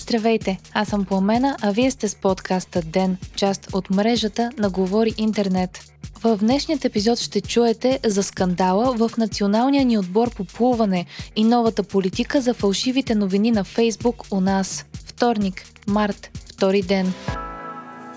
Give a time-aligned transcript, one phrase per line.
[0.00, 5.14] Здравейте, аз съм Пламена, а вие сте с подкаста ДЕН, част от мрежата на Говори
[5.18, 5.80] Интернет.
[6.22, 11.06] В днешният епизод ще чуете за скандала в националния ни отбор по плуване
[11.36, 14.86] и новата политика за фалшивите новини на Фейсбук у нас.
[15.06, 17.12] Вторник, март, втори ден.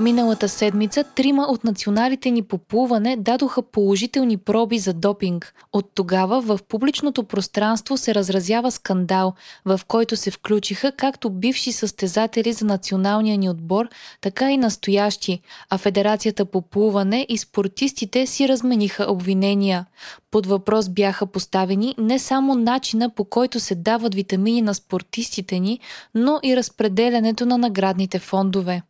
[0.00, 5.54] Миналата седмица трима от националите ни по плуване дадоха положителни проби за допинг.
[5.72, 12.52] От тогава в публичното пространство се разразява скандал, в който се включиха както бивши състезатели
[12.52, 13.88] за националния ни отбор,
[14.20, 19.86] така и настоящи, а Федерацията по плуване и спортистите си размениха обвинения.
[20.30, 25.80] Под въпрос бяха поставени не само начина по който се дават витамини на спортистите ни,
[26.14, 28.82] но и разпределянето на наградните фондове.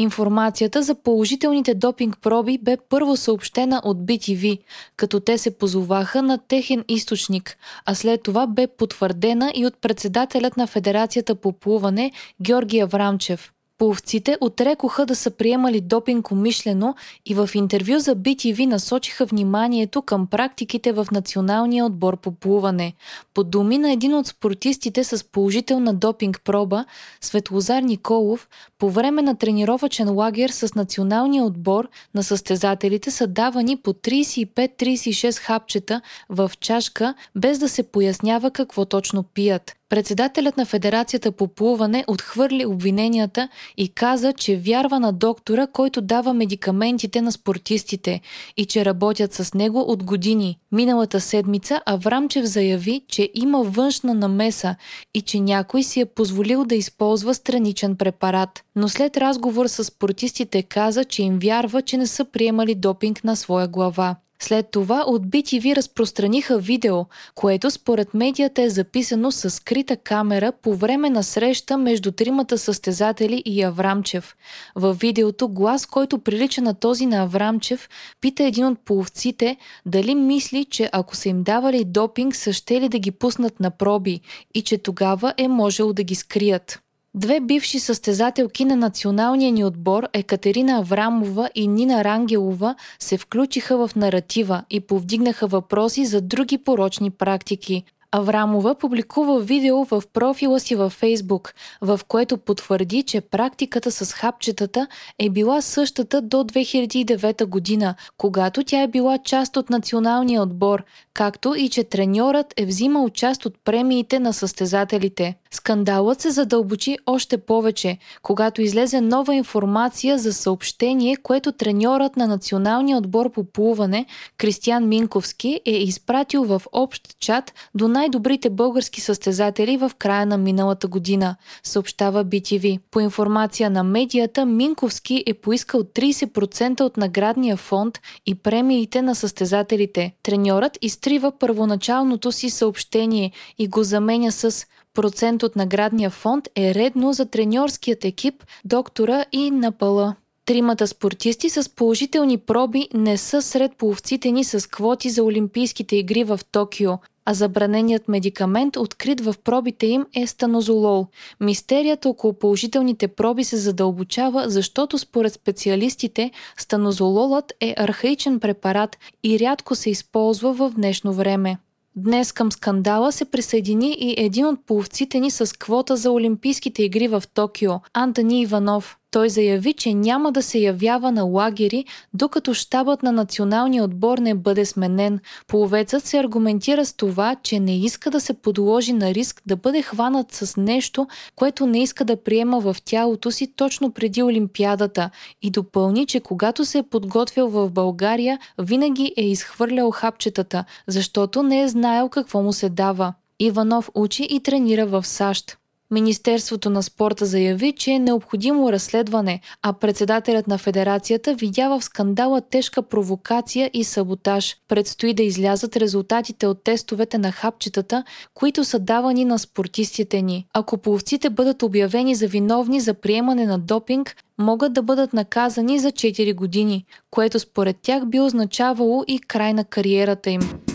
[0.00, 4.58] Информацията за положителните допинг проби бе първо съобщена от BTV,
[4.96, 7.56] като те се позоваха на техен източник,
[7.86, 13.52] а след това бе потвърдена и от председателят на Федерацията по плуване Георгия Врамчев.
[13.78, 16.94] Пловците отрекоха да са приемали допинг умишлено
[17.26, 22.94] и в интервю за BTV насочиха вниманието към практиките в националния отбор по плуване.
[23.34, 26.84] По думи на един от спортистите с положителна допинг проба,
[27.20, 33.92] Светлозар Николов, по време на тренировачен лагер с националния отбор на състезателите са давани по
[33.92, 39.74] 35-36 хапчета в чашка, без да се пояснява какво точно пият.
[39.88, 46.34] Председателят на Федерацията по плуване отхвърли обвиненията и каза, че вярва на доктора, който дава
[46.34, 48.20] медикаментите на спортистите
[48.56, 50.58] и че работят с него от години.
[50.72, 54.76] Миналата седмица Аврамчев заяви, че има външна намеса
[55.14, 58.64] и че някой си е позволил да използва страничен препарат.
[58.76, 63.36] Но след разговор с спортистите каза, че им вярва, че не са приемали допинг на
[63.36, 64.16] своя глава.
[64.42, 67.04] След това от BTV разпространиха видео,
[67.34, 73.42] което според медията е записано с скрита камера по време на среща между тримата състезатели
[73.46, 74.36] и Аврамчев.
[74.76, 77.88] Във видеото глас, който прилича на този на Аврамчев,
[78.20, 79.56] пита един от половците
[79.86, 83.70] дали мисли, че ако са им давали допинг, са ще ли да ги пуснат на
[83.70, 84.20] проби
[84.54, 86.80] и че тогава е можело да ги скрият.
[87.18, 93.96] Две бивши състезателки на националния ни отбор, Екатерина Аврамова и Нина Рангелова, се включиха в
[93.96, 97.84] наратива и повдигнаха въпроси за други порочни практики.
[98.12, 104.86] Аврамова публикува видео в профила си във Фейсбук, в което потвърди, че практиката с хапчетата
[105.18, 111.54] е била същата до 2009 година, когато тя е била част от националния отбор, както
[111.54, 115.34] и че треньорът е взимал част от премиите на състезателите.
[115.50, 122.98] Скандалът се задълбочи още повече, когато излезе нова информация за съобщение, което треньорът на националния
[122.98, 124.06] отбор по плуване
[124.38, 130.88] Кристиян Минковски е изпратил в общ чат до най-добрите български състезатели в края на миналата
[130.88, 132.80] година, съобщава BTV.
[132.90, 140.12] По информация на медията, Минковски е поискал 30% от наградния фонд и премиите на състезателите.
[140.22, 147.12] Треньорът изтрива първоначалното си съобщение и го заменя с процент от наградния фонд е редно
[147.12, 150.14] за треньорският екип, доктора и напъла.
[150.44, 156.24] Тримата спортисти с положителни проби не са сред половците ни с квоти за Олимпийските игри
[156.24, 156.92] в Токио,
[157.24, 161.06] а забраненият медикамент, открит в пробите им, е станозолол.
[161.40, 169.74] Мистерията около положителните проби се задълбочава, защото според специалистите станозололът е архаичен препарат и рядко
[169.74, 171.58] се използва в днешно време.
[172.00, 177.08] Днес към скандала се присъедини и един от половците ни с квота за Олимпийските игри
[177.08, 178.96] в Токио, Антони Иванов.
[179.10, 184.34] Той заяви, че няма да се явява на лагери, докато щабът на националния отбор не
[184.34, 185.20] бъде сменен.
[185.46, 189.82] Половецът се аргументира с това, че не иска да се подложи на риск да бъде
[189.82, 195.10] хванат с нещо, което не иска да приема в тялото си точно преди Олимпиадата
[195.42, 201.62] и допълни, че когато се е подготвил в България, винаги е изхвърлял хапчетата, защото не
[201.62, 203.14] е знаел какво му се дава.
[203.40, 205.57] Иванов учи и тренира в САЩ.
[205.90, 212.40] Министерството на спорта заяви, че е необходимо разследване, а председателят на федерацията видя в скандала
[212.40, 214.56] тежка провокация и саботаж.
[214.68, 218.04] Предстои да излязат резултатите от тестовете на хапчетата,
[218.34, 220.46] които са давани на спортистите ни.
[220.54, 225.92] Ако половците бъдат обявени за виновни за приемане на допинг, могат да бъдат наказани за
[225.92, 230.67] 4 години, което според тях би означавало и край на кариерата им.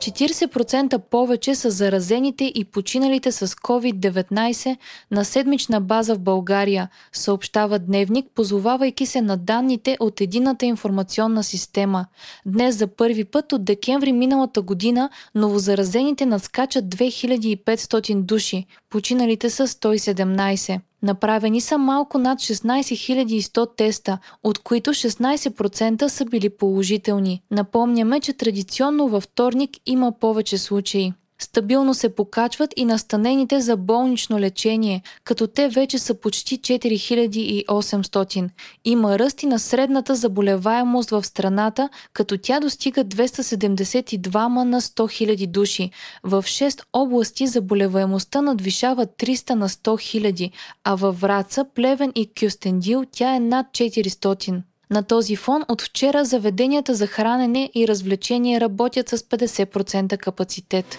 [0.00, 4.76] 40% повече са заразените и починалите с COVID-19
[5.10, 12.06] на седмична база в България, съобщава Дневник, позовавайки се на данните от Едината информационна система.
[12.46, 20.80] Днес за първи път от декември миналата година новозаразените надскачат 2500 души, починалите са 117.
[21.02, 27.42] Направени са малко над 16 100 теста, от които 16% са били положителни.
[27.50, 31.12] Напомняме, че традиционно във вторник има повече случаи.
[31.40, 38.48] Стабилно се покачват и настанените за болнично лечение, като те вече са почти 4800.
[38.84, 45.90] Има ръсти на средната заболеваемост в страната, като тя достига 272 на 100 000 души.
[46.22, 49.80] В 6 области заболеваемостта надвишава 300 на 100
[50.20, 50.50] 000,
[50.84, 54.62] а във Враца, Плевен и Кюстендил тя е над 400.
[54.90, 60.98] На този фон от вчера заведенията за хранене и развлечение работят с 50% капацитет.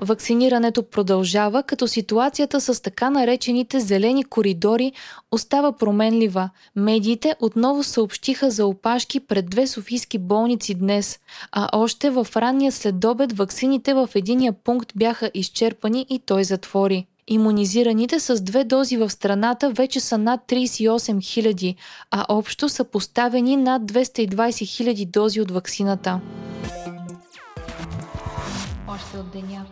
[0.00, 4.92] Вакцинирането продължава, като ситуацията с така наречените зелени коридори
[5.32, 6.50] остава променлива.
[6.76, 11.18] Медиите отново съобщиха за опашки пред две софийски болници днес,
[11.52, 17.06] а още в ранния следобед ваксините в единия пункт бяха изчерпани и той затвори.
[17.30, 21.76] Имунизираните с две дози в страната вече са над 38 000,
[22.10, 26.20] а общо са поставени над 220 000 дози от ваксината.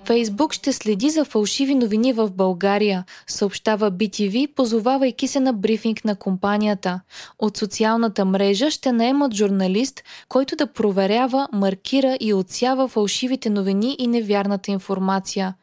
[0.05, 6.17] Фейсбук ще следи за фалшиви новини в България, съобщава BTV, позовавайки се на брифинг на
[6.17, 7.01] компанията.
[7.39, 14.07] От социалната мрежа ще наемат журналист, който да проверява, маркира и отсява фалшивите новини и
[14.07, 15.55] невярната информация.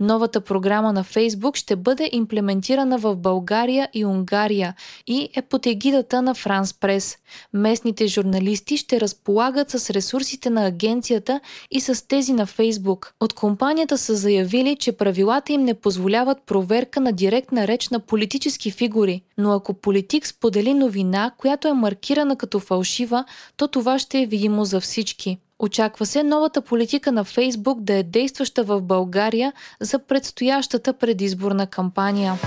[0.00, 4.74] Новата програма на Фейсбук ще бъде имплементирана в България и Унгария
[5.06, 7.16] и е под егидата на Франс Прес.
[7.52, 11.40] Местните журналисти ще разполагат с ресурсите на агенцията
[11.70, 13.14] и с тези на Фейсбук.
[13.20, 18.70] От компанията са заявили, че правилата им не позволяват проверка на директна реч на политически
[18.70, 23.24] фигури, но ако политик сподели новина, която е маркирана като фалшива,
[23.56, 25.38] то това ще е видимо за всички.
[25.62, 32.38] Очаква се новата политика на Фейсбук да е действаща в България за предстоящата предизборна кампания.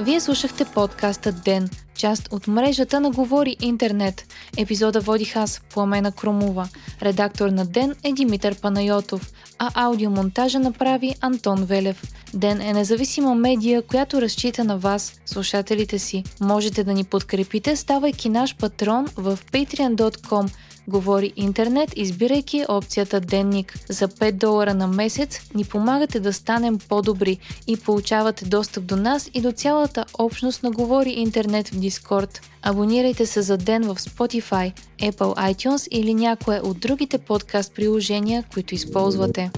[0.00, 4.26] Вие слушахте подкаста Ден, част от мрежата на Говори Интернет.
[4.56, 6.68] Епизода водих аз, Пламена Кромова.
[7.02, 12.02] Редактор на Ден е Димитър Панайотов, а аудиомонтажа направи Антон Велев.
[12.34, 16.24] Ден е независима медия, която разчита на вас, слушателите си.
[16.40, 20.50] Можете да ни подкрепите, ставайки наш патрон в patreon.com
[20.88, 23.74] Говори интернет, избирайки опцията Денник.
[23.88, 29.30] За 5 долара на месец ни помагате да станем по-добри и получавате достъп до нас
[29.34, 32.40] и до цялата общност на Говори интернет в Дискорд.
[32.62, 38.74] Абонирайте се за ден в Spotify, Apple iTunes или някое от другите подкаст приложения, които
[38.74, 39.50] използвате.